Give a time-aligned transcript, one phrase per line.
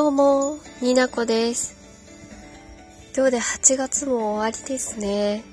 [0.00, 1.76] どうも、になこです。
[3.14, 5.44] 今日で8月も終わりですね。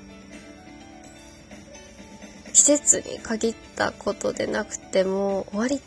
[2.54, 5.80] 季節に限ったことでなくても、終わりっ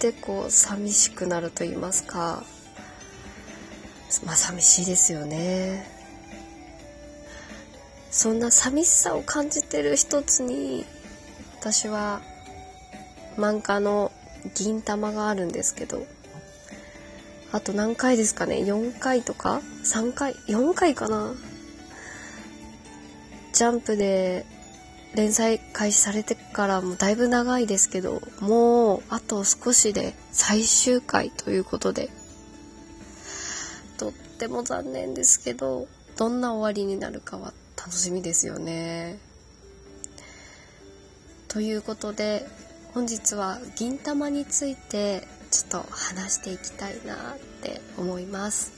[0.00, 2.42] てこう寂しくなると言いますか。
[4.26, 5.88] まあ寂しいですよね。
[8.10, 10.84] そんな寂しさを感じてる一つに、
[11.60, 12.20] 私は
[13.36, 14.10] 漫画の
[14.56, 16.04] 銀玉があるんですけど、
[17.50, 21.34] あと何回ですかね ?4 回とか ?3 回 ?4 回かな？
[23.52, 24.44] ジャンプで
[25.14, 32.10] 連載開始されてからもだいぶ長いですけど、もうあと少しで最終回ということで、
[33.96, 39.18] とっても残念ですけど、どんな終わりになるかは楽しみですよね。
[41.48, 42.46] ということで、
[42.92, 45.26] 本日は銀玉について
[45.58, 48.70] ちょっと話していきたいなって思います。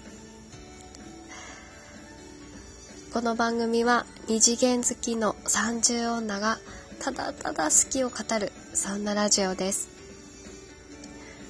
[3.12, 6.58] この番組は二次元好きの30女が
[6.98, 9.90] ただただ好きを語るそんなラジオです。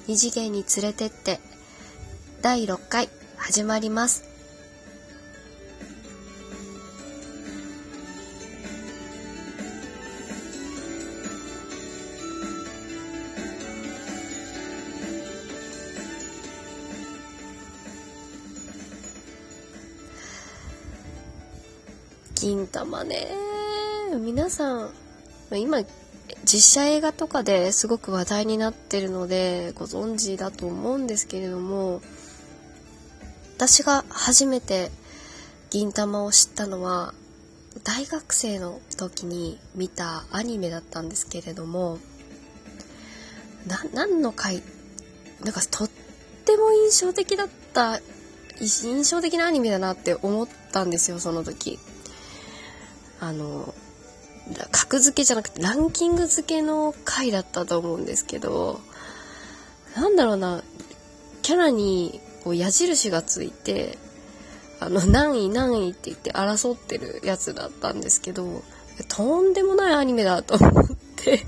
[0.05, 1.39] 二次元に連れてって
[2.41, 3.07] 第6回
[3.37, 4.30] 始まります。
[22.41, 23.27] 金玉ね。
[24.19, 24.89] 皆さん
[25.55, 25.83] 今
[26.43, 32.01] 実写映画とかですごく話題になってるのでご存知だと思うんですけれども
[33.57, 34.89] 私が初めて
[35.69, 37.13] 銀玉を知ったのは
[37.83, 41.99] 大学生の時に見たアニメだったんですけれども
[43.93, 44.63] 何の回
[45.43, 45.89] なんかとっ
[46.45, 47.99] ても印象的だった
[48.59, 51.77] 印象的なアニメだなって思ったんですよその時。
[53.21, 53.73] あの
[54.71, 58.81] 格付けじゃなくてランキング付けの回だったと思うんですけど
[59.95, 60.63] なんだろうな
[61.43, 63.97] キャラにこう矢印がついて
[64.79, 68.63] あの何位何位って言って争ってるやつだったんですけど
[69.07, 71.45] とんでもないアニメだと思って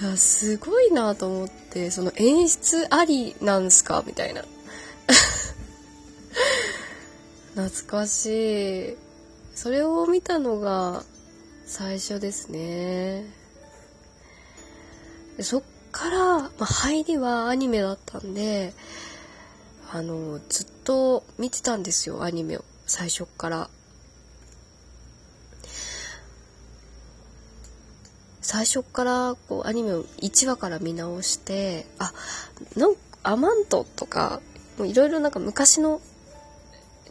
[0.00, 4.42] いやすごいなと思ってその演出ありなんすかみたいな。
[7.54, 9.07] 懐かしい。
[9.60, 11.02] それを見たのが
[11.66, 13.24] 最初ですね。
[15.36, 18.72] でそっから、まあ、入りはアニメだったんで、
[19.90, 22.64] あの、ずっと見てたんですよ、アニメを。
[22.86, 23.68] 最初から。
[28.40, 32.12] 最初からこうアニメを1話から見直してあ
[32.76, 32.94] なん
[33.24, 34.40] アマントとか
[34.78, 36.00] いろいろなんか昔の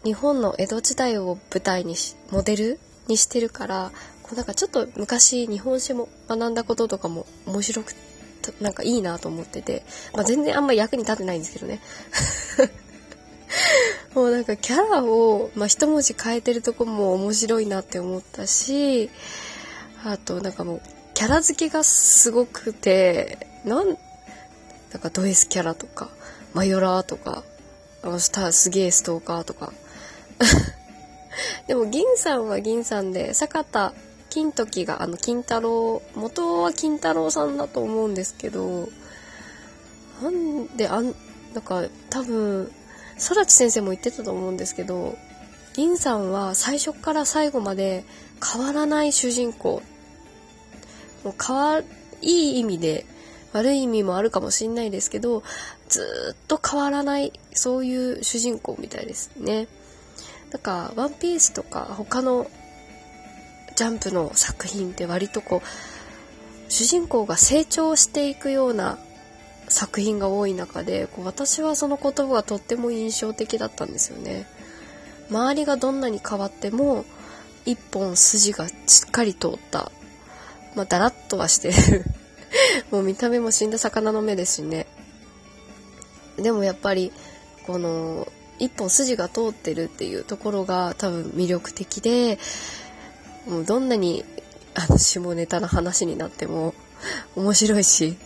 [0.04, 3.92] 日本の江戸時代を舞台にしモデルにしてるから
[4.24, 7.94] こうなんかちょっと昔日本史も学んだこととかも面白く
[8.62, 11.80] なんかいいなと思ってて、まあ、全然あんま役に立ってないんですけどね。
[14.14, 19.10] もうなんかキャラを、まあ、一文字変えてるとこも面白いなって思ったし
[20.04, 20.82] あとなんかもう
[21.14, 26.10] キャラ付けがすごくてなんなんかド S キャラとか
[26.54, 27.44] マヨラーとか
[28.18, 29.72] スターすげえストーカーとか
[31.68, 33.94] でも銀さんは銀さんで坂田
[34.30, 38.90] 金時があの金太郎元は金太郎さんだと思うんですけど
[40.22, 41.16] なんであん
[41.54, 42.72] なんか多分
[43.30, 45.18] 空知先生も言ってたと思うんですけど
[45.74, 48.04] 銀さんは最初から最後まで
[48.44, 49.82] 変わらない主人公
[51.24, 51.82] もう変わ
[52.22, 53.06] いい意味で
[53.54, 55.44] 悪い意味もあるかもしんないですけど
[55.88, 59.68] ずっと変わらないそういう主人公みたいですね。
[60.52, 62.50] なんか、ワンピースとか他の
[63.76, 68.98] ジャンプの作品って割とこう、主人公が成長していくような
[69.70, 74.48] 作品が多い中で、こう私はその言葉がとっても印象的だったんですよね。
[75.30, 77.06] 周りがどんなに変わっても、
[77.66, 78.74] 一本筋がし
[79.08, 79.92] っかり通った、
[80.74, 82.06] まあ、だらっとはしてる
[82.92, 84.88] もう見た目も死んだ魚の目ですしね。
[86.38, 87.12] でもやっぱり、
[87.66, 88.28] この、
[88.60, 92.40] 一本筋が通ってるっていうところが多分魅力的で
[93.48, 94.24] もうどんなに
[94.76, 96.74] あの下ネタな話になっても
[97.36, 98.18] 面白いし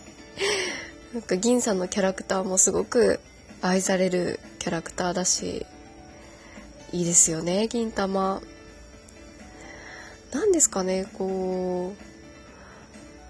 [1.13, 3.19] なんか銀さんのキャラクターもすごく
[3.61, 5.65] 愛されるキャラクターだし
[6.91, 8.41] いいですよね銀玉。
[10.33, 11.93] 何ですかねこ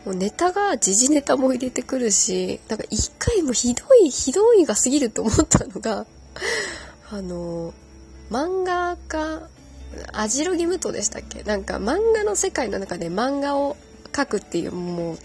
[0.05, 6.05] うもうネタが時事ネタも入れてくるしなんか一回もひどいひどいが過ぎると思ったのが
[7.13, 7.73] あの、
[8.29, 9.41] 漫画家、
[10.13, 11.43] アジロギムトでしたっけ？
[11.43, 13.75] なんか漫画の世界の中で漫画を
[14.13, 15.17] 描くっていう、もう、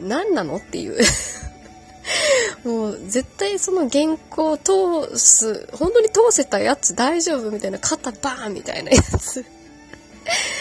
[0.00, 0.98] 何なのっていう。
[2.68, 9.44] もう絶対その原稿を通す、本当に通せたやつ大丈夫みたいな、肩バーンみたいなやつ。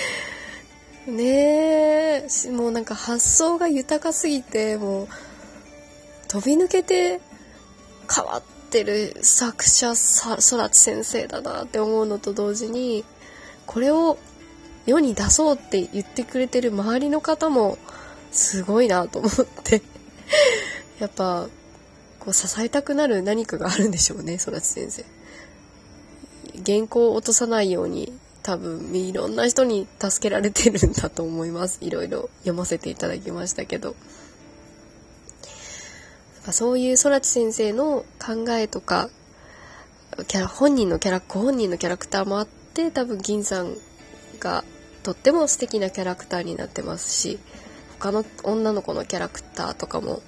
[1.08, 5.08] ねえ、もうなんか発想が豊かすぎて、もう
[6.28, 7.20] 飛び抜けて
[8.14, 13.06] 変わっってる作者さ、空知先生だなって思うのと同時に、
[13.68, 14.18] これを
[14.88, 17.78] 世に出そうって言ってくれてる周りの方も
[18.32, 19.32] すごいなと思っ
[19.64, 19.82] て
[21.00, 21.48] やっぱ
[22.20, 25.06] こう支えたくなる何かがあるんでしょうね空知先生。
[26.66, 28.12] 原稿を落とさないように
[28.42, 31.78] 多分いろんな人に助けられてるんだと思います。
[31.82, 33.96] いろいろ読ませていただきましたけど。
[36.52, 39.10] そういう空知先生の考えとか
[40.28, 43.76] キャラ本人のキャラご本人のキャラクターもあって多分銀さん
[44.40, 44.64] が
[45.04, 47.40] とっても素敵なキャラクターになってますし
[48.00, 50.22] 他の女の子のキャラクターとかも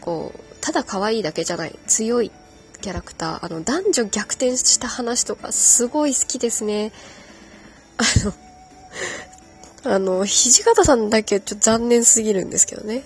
[0.00, 2.30] こうただ可愛いだけじゃない強い
[2.80, 6.92] キャラクターあの男女逆転した話とかすごい好きですね。
[7.96, 13.02] あのあの土方さんだけちょっと残念すぎるんですけどね。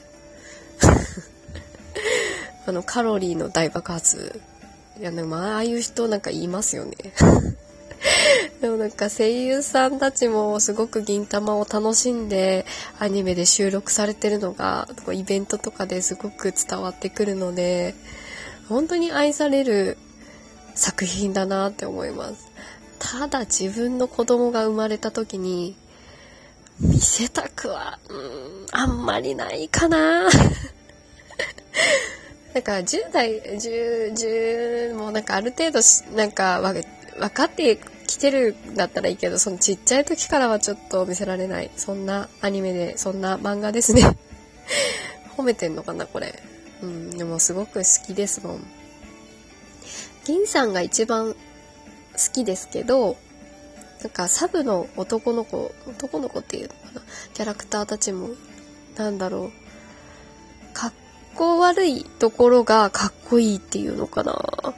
[2.66, 4.40] あのカロリーの大爆発
[5.00, 6.92] いやでもああいう人なんか言いますよね
[8.60, 12.66] でもなんか声優さんたちもすごく銀玉を楽しんで
[12.98, 17.94] アニメで収録されてるのがイベントとかですごく伝わってくるので
[18.68, 19.98] 本当に愛される
[20.74, 22.50] 作品だなって思います。
[22.98, 25.76] ただ自分の子供が生まれた時に
[26.80, 30.28] 見せたくは、うん、あんまりないかな。
[32.54, 35.80] なんか10代、10、10、もなんかある程度
[36.14, 41.70] なんか分かってきてるんだったらいいけど、そのちっちゃい時からはちょっと見せられない。
[41.76, 44.02] そんなアニメで、そんな漫画ですね。
[45.36, 46.42] 褒めてんのかな、これ。
[46.82, 48.66] うん、でもすごく好きですもん。
[50.24, 51.36] 銀さんが一番好
[52.32, 53.16] きですけど、
[54.02, 57.02] なんかサブの男の子、男の子っていうのかな、
[57.32, 58.30] キャラクターたちも、
[58.96, 59.61] なんだろう、
[61.34, 64.74] こ悪いところがかっこいいっていうのかな。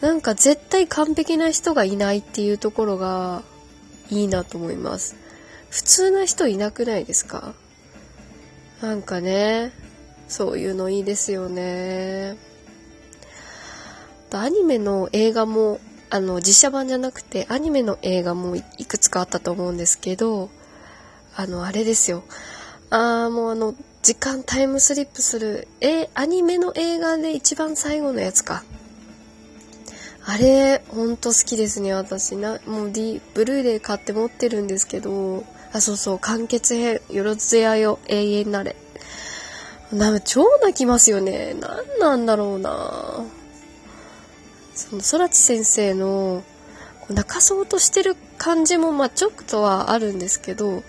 [0.00, 3.42] なんか絶対完璧な人がいないっていうところが
[4.10, 5.16] いいなと思います。
[5.70, 7.54] 普通な人いなくないですか？
[8.82, 9.72] なんかね、
[10.28, 12.36] そういうのいいですよね。
[14.32, 15.80] アニメの映画も、
[16.10, 20.50] あの、実写版じゃなくて、アニメの映画もいくつかあったと思うんですけど、
[21.34, 22.22] あの、あれですよ。
[22.90, 23.74] あー、もうあの、
[24.06, 28.62] 時間タイムスリップする、え、アニメの映画で一番最後のやつか。
[30.24, 32.36] あれ、ほんと好きですね、私。
[32.36, 35.42] な、もう D、ブルーレイ買って持ってるんですけど、
[35.72, 38.76] あ、そうそう、完結編、よろずやよ、永遠なれ。
[39.92, 41.54] なんか、超泣きますよね。
[41.54, 43.24] なんなんだろうな
[44.76, 46.44] その、空知先生の、
[47.10, 50.84] 泣かそうとしてる感じも、まあ、ちょっとはあるんですけど、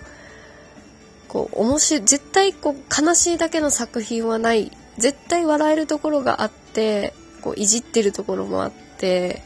[1.28, 4.72] こう、面白い、絶対こう、悲しいだけの作品はない。
[4.96, 9.42] 絶対笑えるところがあって、こう、いじってるところもあって、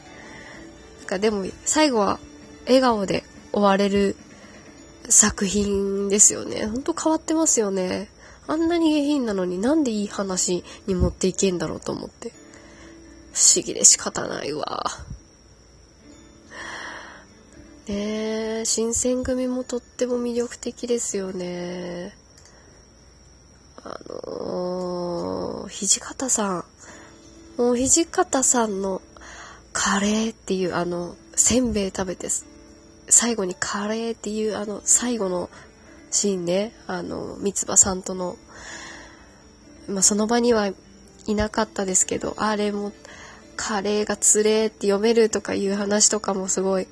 [0.99, 2.19] なんかでも最後は
[2.65, 4.15] 笑顔で終われる
[5.09, 6.65] 作品ですよね。
[6.65, 8.09] ほんと変わってますよね。
[8.47, 12.31] あんなに下品なのになんでいい話に持っていけんだろうと思って。
[13.33, 14.85] 不思議で仕方ないわ。
[17.85, 22.15] ねえ、新選組もとっても魅力的ですよね。
[23.83, 26.65] あのー、土方さん。
[27.57, 29.01] もう土方さんの
[29.73, 32.29] カレーっていうあの、せんべい食べて、
[33.09, 35.49] 最後にカレーっていうあの、最後の
[36.09, 38.37] シーンね、あの、三つ葉さんとの、
[39.89, 40.71] まあ、その場には
[41.27, 42.93] いなかったですけど、あれも、
[43.57, 46.87] カレーがつれーって読めるとかいう話とかもすごい、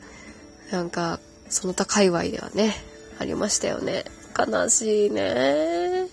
[0.71, 2.75] なんか、その他界隈ではね、
[3.19, 4.05] ありましたよね。
[4.37, 6.07] 悲しいね。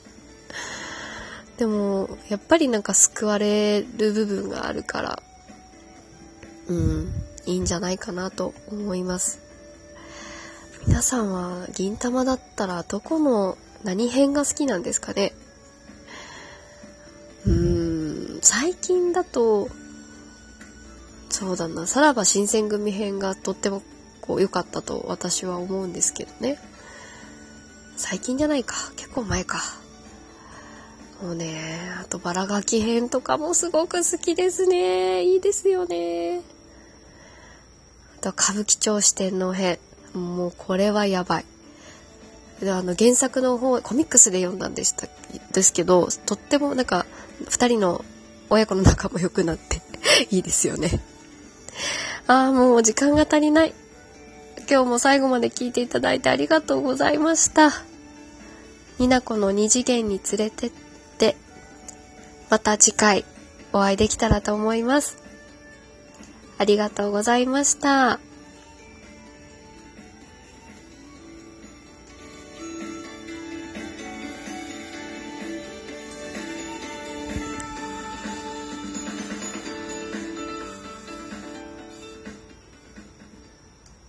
[1.56, 5.22] でも、やっぱりなんか救われる部分があるから、
[6.68, 7.12] うん、
[7.46, 9.40] いいんじゃないかなと思います。
[10.86, 15.32] 皆さんは銀玉だったらどこの何編が好きなんですかね？
[17.46, 19.68] うーん、最近だと、
[21.30, 23.82] そうだな、さらば新選組編がとっても
[24.28, 26.58] こう良かったと私は思うんですけどね。
[27.96, 29.60] 最近じゃないか、結構前か。
[31.22, 35.24] もうね、あとバラガキ編とかもすごく好きですね。
[35.24, 36.42] いいですよね。
[38.18, 39.78] あと歌舞伎町四天王編。
[40.12, 41.44] もうこれはやばい。
[42.62, 45.08] あの原作の方、コミックスで読んだんでした
[45.52, 47.06] ですけど、とってもなんか
[47.48, 48.04] 二人の
[48.50, 49.80] 親子の仲も良くなって
[50.30, 51.00] いいですよね。
[52.26, 53.74] ああ、もう時間が足りない。
[54.70, 57.70] 今日も最後まで聞いていただいてありがとうございました。
[58.98, 60.70] になこの二次元に連れてっ
[61.16, 61.36] て、
[62.50, 63.24] また次回
[63.72, 65.16] お会いできたらと思います。
[66.58, 68.20] ありがとうございました。